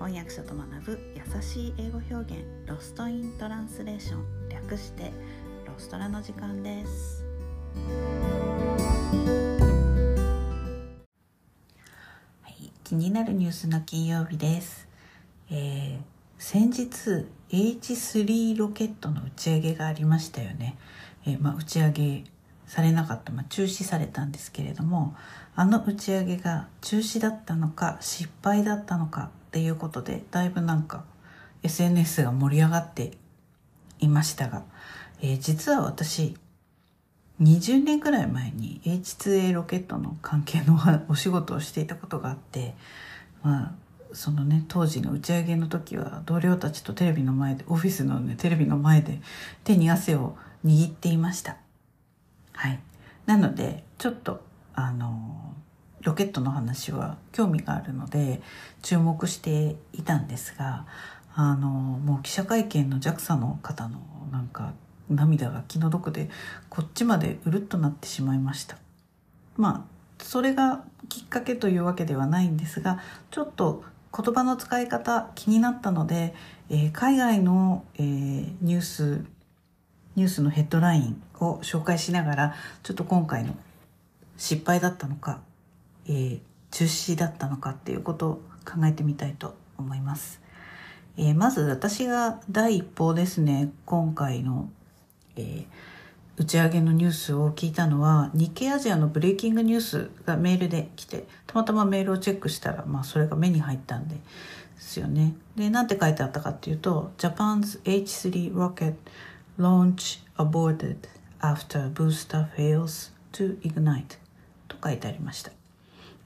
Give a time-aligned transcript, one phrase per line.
[0.00, 5.12] 翻訳者と学ぶ優しい英語表現ロストイントランスレーション略して
[5.66, 7.22] ロストラの時間です。
[12.40, 14.88] はい気になるニュースの金曜日です、
[15.50, 20.78] えー先日 H3 ロケットの打ち上げがありましたよね、
[21.26, 22.24] えーまあ、打ち上げ
[22.66, 25.14] されなかった、まあ、中止されたんですけれども
[25.54, 31.02] あの打ち上げが中止だったのか失敗だったのかっていうことでだいぶなんか
[31.64, 33.12] SNS が盛り上がって
[33.98, 34.62] いましたが、
[35.20, 36.36] えー実は私
[37.42, 42.74] 20年くらい前に H2A ロケットの関係のお仕事をしていたことがあって
[43.42, 43.72] まあ
[44.12, 49.20] そのね当時の打ち上げの時は同僚たちとテレビの前でオフィスのねテレビの前で
[49.64, 51.56] 手に汗を握っていました。
[52.52, 52.78] はい。
[53.26, 54.42] なのでちょっと
[54.74, 55.54] あの
[56.02, 58.40] ロケットの話は興味があるので
[58.82, 60.86] 注目していたんですが
[61.34, 64.00] あのもう記者会見の JAXA の方の
[64.32, 64.72] なんか
[65.08, 66.30] 涙が気の毒で
[66.68, 68.78] こっちまでうるっとなってしまいました。
[69.56, 73.82] まあそれがきっかけというわけではないんですがちょっと
[74.16, 76.34] 言葉の使い方気になったので、
[76.68, 79.24] えー海外の、えーニュース
[80.16, 83.54] ニュースのヘッドラインを紹介しながらちょっと今回の
[84.36, 85.40] 失敗だったのか、
[86.10, 90.40] えー中止だったのかっていうことを考えてみたいと思います。
[91.16, 94.70] えーまず私が第一報ですね今回の、
[95.36, 95.66] えー
[96.36, 104.20] 打ち上げのニュースを聞いたのは日経アジアのブレイキングニュースがメールで来てたまたまメールをチェックしたら、まあ、それが目に入ったんでで
[104.78, 105.34] すよね。
[105.54, 108.94] でなんて書いてあったかっていうと「Japan's H3 rocket
[109.58, 110.96] launch aborted
[111.40, 114.16] after booster fails to ignite」
[114.66, 115.59] と書いてありました。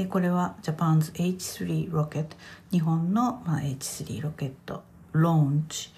[0.00, 2.36] えこれは Japan's H3 ロケット
[2.70, 5.90] 日本の、まあ、H3 ロケットローンチ、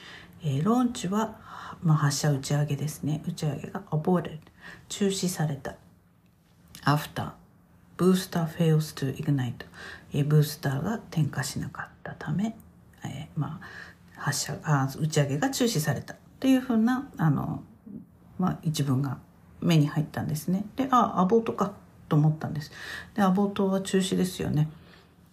[0.43, 1.37] えローンチは、
[1.83, 3.22] まあ、発射打ち上げですね。
[3.28, 4.39] 打ち上げが aborted
[4.89, 5.77] 中止された。
[6.87, 7.33] After
[7.99, 9.66] booster fails to ignite、
[10.15, 12.56] えブースターが点火しなかったため、
[13.05, 13.66] えまあ、
[14.16, 16.16] 発射あ打ち上げが中止された。
[16.39, 17.62] というふうなあの、
[18.39, 19.19] まあ、一文が
[19.60, 20.65] 目に入ったんですね。
[20.77, 21.75] でああアボートか。
[22.10, 22.72] と思ったんです。
[23.15, 24.69] でアボートは中止ですよね。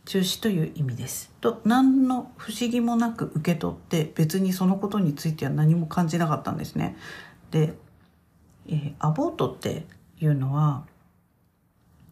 [0.06, 1.32] 中止という意味です。
[1.42, 6.96] と何の不思議もなく受け取って別にそのことについては何も感じなかったんですね。
[7.52, 7.74] で、
[8.68, 9.86] えーアボートって
[10.22, 10.86] いうのは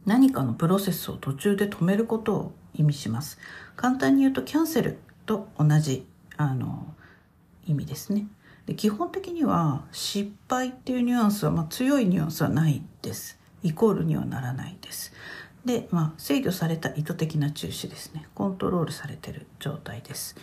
[0.06, 3.40] 何かのプロセスを途中で止めることを意味します。
[3.78, 6.06] 簡単に言うとキャンセルと同じ
[6.36, 6.94] あの
[7.66, 8.28] 意味ですね。
[8.66, 13.40] で基本的には失敗っていうニュアンスは、まあ、強いニュアンスはないです。
[13.64, 15.14] イコールにはならないです。
[15.66, 18.28] で、まあ、制御された意図的な中止ですね。
[18.36, 20.36] コントロールされてる状態です。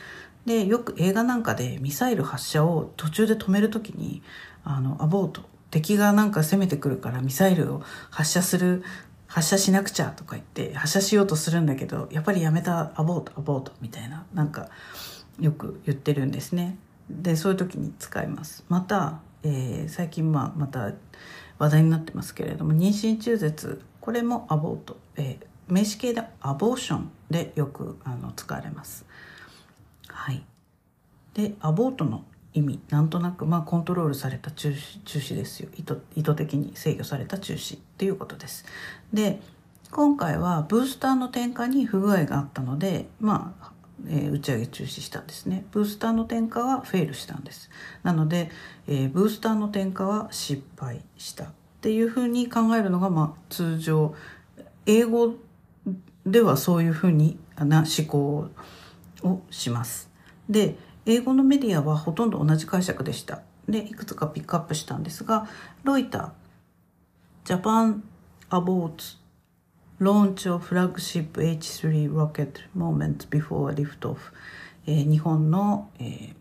[0.47, 4.23] でよく映画なんかでミサイル発射を途中で止めるときに
[4.65, 8.83] あのアボート敵がなんか攻めてくるからミサイルを発射する
[9.27, 14.69] 発射しなくちゃとか言って発射しようとするんだけどやっぱりやめたアボートアボートみたいななんか
[15.41, 16.77] よく言ってるんですね。
[17.09, 18.65] でそういう時に使います。
[18.69, 20.93] また、えー最近まあまた
[21.63, 29.07] 話題になってますけれども妊娠中絶これもアボート、えー名詞形でアボーションでよくあの使われます。
[30.09, 30.45] はい。
[31.35, 35.71] でアボートの意味なんとなくまあコントロールされた中止中止ですよ。
[35.77, 38.67] 意図意図的に制御された中止っていうことです。
[39.15, 39.41] で
[39.91, 43.72] 今回はブースターの点火に不具合があったのでまあ、
[44.09, 45.65] え打ち上げ中止したんですね。
[45.71, 47.71] ブースターの点火はフェイルしたんです。
[48.03, 48.51] なので、
[48.89, 51.49] えーブースターの点火は失敗したっ
[51.81, 54.15] ていうふうに考えるのがまあ通常
[54.87, 55.35] 英語
[56.27, 58.49] ではそういうふうにな思考
[59.23, 60.11] をします。
[60.49, 60.77] で
[61.07, 63.43] 英語のメディアはほとんど同じ解釈でした。
[63.69, 65.49] でいくつかピックアップしたんですが
[65.85, 68.01] ロイター Japan
[68.51, 69.22] aborts
[70.03, 74.33] ローンチフラッグシップ H3 ロケット、モーメントビフォーリフトオフ。
[74.85, 76.35] えー、日本の、えー、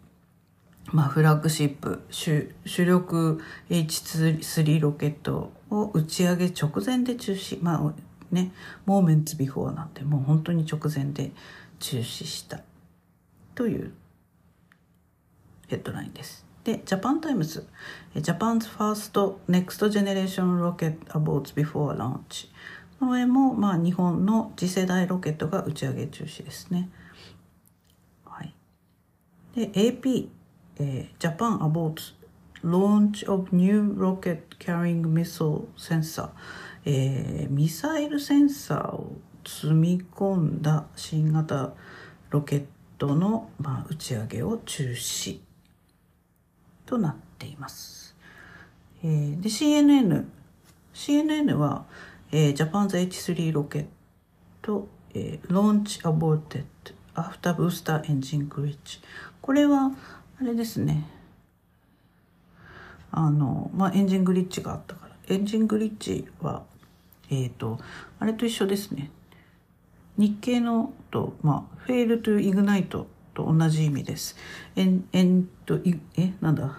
[0.86, 7.60] まあ、フラッグシップ、主,主力 H3 ロケットを打ち上げ直前で中止。
[7.62, 8.52] まあ、ね、
[8.88, 11.30] Moment before なんて、もう本当に直前で
[11.78, 12.62] 中止した。
[13.54, 13.94] という
[15.68, 16.48] ヘッドラインです。
[16.64, 17.68] で、ジャパンタイムズ。
[18.16, 22.50] Japan's first next generation rocket aborts before launch。
[23.02, 26.88] これも、まあ、日本の次世代ロケットが打ち上げ中止ですね。
[28.24, 28.54] はい。
[29.56, 30.30] で、AP、
[30.78, 32.14] えー Japan aborts
[32.64, 36.30] launch of new rocket carrying missile sensor、
[36.86, 39.14] えーミサイルセンサーを
[39.44, 41.74] 積み込んだ新型
[42.30, 42.66] ロケッ
[43.00, 45.40] トの、まあ、打ち上げを中止
[46.86, 48.16] となっています。
[49.04, 50.26] えー、で CNN
[50.94, 51.86] CNN は、
[52.32, 53.86] えー、ジャパンズ H3 ロケッ
[54.62, 56.66] ト、えー、Launch Aborted
[57.16, 59.00] After Booster Engine Glitch
[59.42, 59.92] これは
[60.40, 61.08] あれですね
[63.12, 66.64] あのまあエンジングリッチがあったからエンジングリッチは
[67.30, 67.80] えっ、ー、と
[68.20, 69.12] あれと一緒ですね
[70.18, 74.36] 日経のと、まあ、フェイルトゥイグナイトと同じ意味です。
[74.76, 75.80] えん、えんと、
[76.18, 76.78] え、なんだ？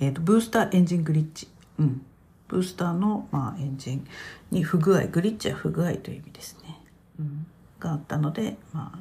[0.00, 1.48] えっ、ー、と、ブースターエンジングリッチ。
[1.78, 2.06] うん。
[2.48, 4.06] ブースターの、まあ、エンジン
[4.50, 6.80] に不具合、グリッチは不具合という意味ですね。
[7.20, 7.46] うん。
[7.78, 8.98] があったので、まあ、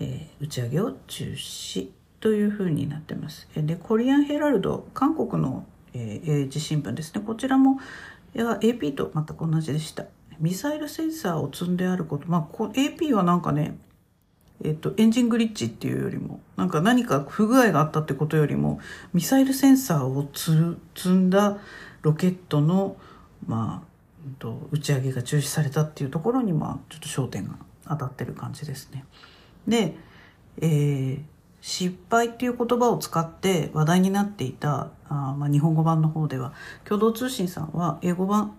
[0.00, 1.88] えー、打ち上げを中止
[2.20, 3.48] というふうになってます。
[3.54, 5.64] で、コリアンヘラルド、韓国の、
[5.94, 7.22] えー、英字新聞ですね。
[7.24, 7.78] こちらも、
[8.34, 10.04] いや AP と全く同じでした。
[10.38, 13.76] ミサイルセンサーを積んであること、まあ、AP はなんかね、
[14.64, 18.80] えっと、エンジングリッチっていうよりも、なんか何か不具合があったってことよりも、
[19.12, 21.58] ミサイルセンサーを積んだ
[22.02, 22.96] ロケットの、
[23.46, 27.56] まあ、打ち上げが中止されたっていうところに、まあ、ちょっと焦点が
[27.86, 29.04] 当たってる感じですね。
[29.66, 29.94] で、
[30.60, 31.20] えー、
[31.60, 36.52] 失敗っていう言葉を使って話題になっていたあ、まあ、日本語版の方では
[36.84, 38.56] 共同通信さんは英語版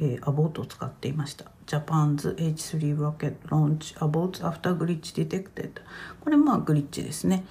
[0.00, 1.46] えー、アボートを使っていました。
[1.66, 5.70] Japan's H3 rocket launch aborts after glitch detected
[6.20, 7.44] これまあグリッチですね。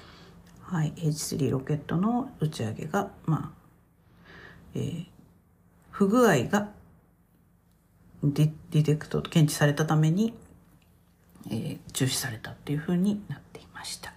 [0.61, 3.57] はい、H3 ロケットの打ち上げが、まあ、
[4.75, 5.05] えー、
[5.97, 6.69] 不具合が
[8.23, 10.31] ディテクト検知されたために、
[11.49, 14.13] えー、中止されたっていうふうになっていました。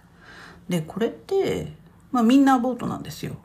[0.69, 1.73] で、これって、
[2.11, 3.35] まあみんなアボートなんですよ。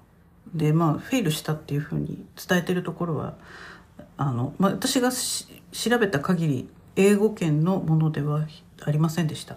[0.54, 3.38] で、まあフェイルしたっていうふうに伝えてるところは、
[4.18, 8.46] あの、まあ、私が調べた限り英語圏のものでは
[8.82, 9.56] ありませんでした。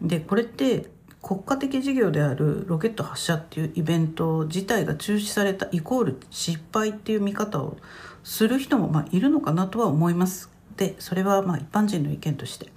[0.00, 0.90] でこれって
[1.22, 7.76] 国家的事業であるロケット発射っていうイベント自体が中止されたイコール失敗っていう見方を
[8.24, 10.50] する人もまいるのかなとは思います。
[10.76, 12.72] でそれはまあ一般人の意見として。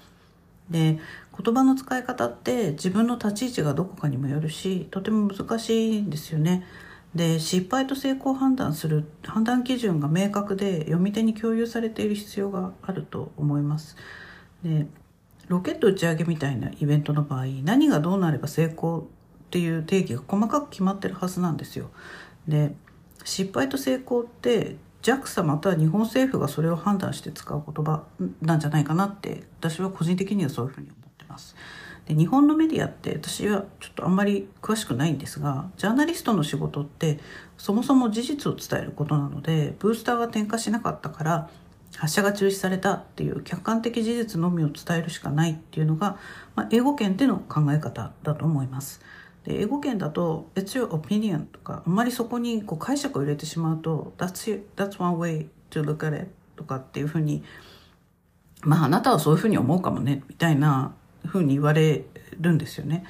[0.70, 1.00] で
[1.44, 6.66] 言葉の使い方って自分の立ち位置がどこかにもよるしとても難しいんですよね。
[7.14, 13.96] で失敗と成功判断する判断基準が明確で読み手に共有されている必要があると思います。
[14.64, 14.88] で
[15.48, 19.04] ロケット打ち上げみたいなイベントの場合何がどうなれば成功っ
[19.52, 21.92] ていう定義が細かく決まってるはずなんですよ。
[22.48, 22.76] で
[23.24, 28.04] 失敗と成功って JAXA または日本政府がそれを判断して使う言葉
[28.42, 31.56] なんじゃないかなって私は個人的にはそういうふうに思ってます。
[32.06, 37.20] で日本のメディアって私はちょっとあんまり詳しくないんですがジャーナリストの仕事って
[37.58, 41.50] そもそも事実を伝えることなのでブースターが点火しなかったから
[41.98, 46.18] 発射が中止されたっていう客観的事実のみを伝えるしかないっていうのが、
[46.56, 49.02] まあ、英語圏での考え方だと思います。
[49.46, 56.28] で英語圏だと「It's your opinion」とかあんまりそこにこう解釈を入れてしまうと「That's, that's one way to look at it」
[56.58, 57.44] とかっていうふうに
[58.64, 60.94] まああなたはそういうふうに思うかもねみたいな
[61.26, 62.06] ふうに言われ
[62.40, 63.04] るんですよね。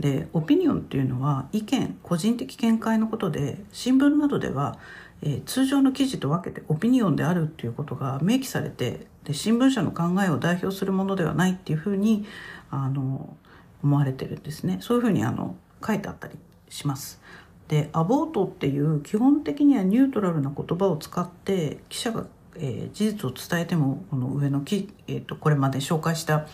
[0.00, 4.78] でオピニオンっていうのは意見個人的見解のことで新聞などでは、
[5.22, 12.24] えー、通常の記事と分けてオピニオンであるっていうことが明記されてで新聞社の考えを代表するものではないっていうふうに
[12.70, 13.36] あの
[13.82, 16.34] 思われてるんですねそういうふうにあの書いてあったり
[16.68, 17.20] します。
[17.68, 22.26] でアボートっていう基本的にはニュートラルな言葉を使って記者が、
[22.56, 26.46] えー、事実を伝えてもこの上のき、えーとこれまで紹介した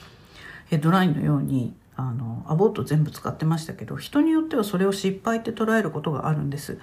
[0.67, 6.79] ヘッドラインのようにあのアボート全部使ってましたけど人によってはそれを失敗って捉えることがあるんです。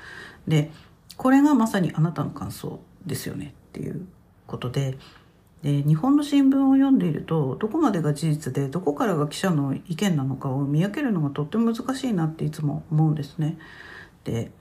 [0.45, 0.71] で
[1.15, 4.05] これがまさにあなたの感想ですよねっていう
[4.45, 4.97] ことで
[5.63, 13.57] で日本の新聞を読んでいるとどこまでが事実でどこからが記者の意見なのかを見分けるのがとっても難しいなっていつも思うんですね。
[14.25, 14.51] で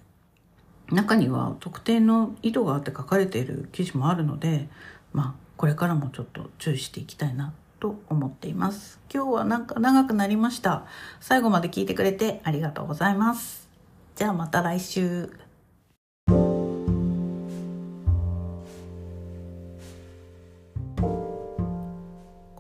[0.92, 4.68] 中には特定の意図があって書かれている記事もあるので
[5.12, 9.00] まあこれからもちょっと注意していきたいなと思っています。
[9.12, 10.87] 今日はなんか長くなりました。
[11.21, 13.69] 最後まで聞いてくれてありがとうございます。
[14.14, 15.31] じゃあまた来週。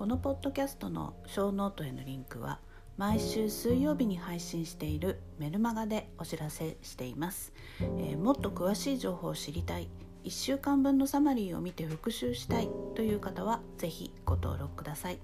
[0.04, 2.58] このポッドキャストのショーノートへのリンクは
[2.96, 9.88] 毎週水曜日に配信しているメルマガでお知らせしています、えー、もっと詳しい情報を知りたい
[10.24, 15.18] 1週間分のサマリーを見て復習したいという方は是非ご登録ください、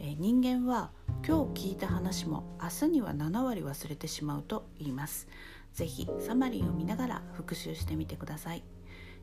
[0.00, 0.90] えー、人間は
[1.26, 5.28] 今日聞いた話も明日には7割忘れてしまうと言います。
[5.72, 8.62] 是非サマリーを見ながら復習してみてください、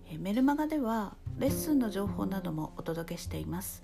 [0.09, 3.83] えー、メルマガではレッスンの情報などもお届けしています、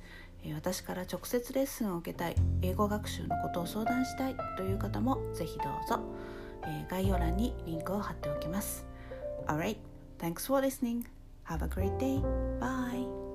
[0.54, 6.00] 私から直接レッスンを受けたい英語学習のことを相談したいという方もぜひどうぞ、
[6.64, 8.86] え概要欄にリンクを貼っておきます。
[9.48, 9.78] Alright,
[10.20, 11.17] thanks for listening.
[11.48, 12.22] Have a great day.
[12.60, 13.27] Bye.